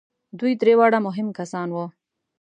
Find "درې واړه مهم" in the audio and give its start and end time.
0.61-1.27